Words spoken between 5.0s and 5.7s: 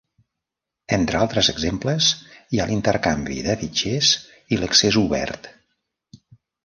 obert.